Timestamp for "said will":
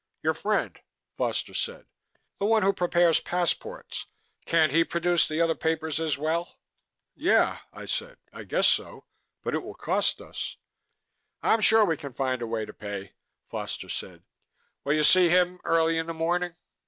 13.89-14.93